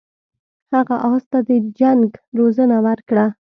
هغه 0.73 0.95
اس 1.09 1.23
ته 1.31 1.39
د 1.47 1.51
جنګ 1.79 2.07
روزنه 2.39 2.77
ورکړه. 2.85 3.25